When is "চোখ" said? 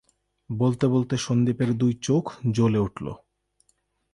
2.01-2.23